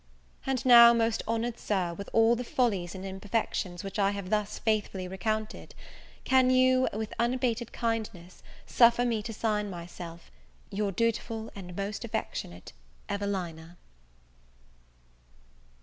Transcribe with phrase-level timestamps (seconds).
[0.47, 4.57] And now, most honoured Sir, with all the follies and imperfections which I have thus
[4.57, 5.75] faithfully recounted,
[6.23, 10.31] can you, and with unabated kindness, suffer me to sign myself
[10.71, 12.73] Your dutiful and most affectionate
[13.09, 13.77] EVELINA?